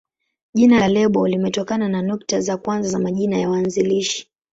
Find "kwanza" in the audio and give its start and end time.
2.57-2.89